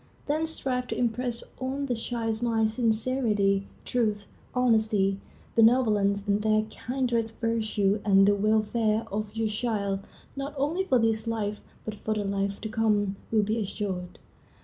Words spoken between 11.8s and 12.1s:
but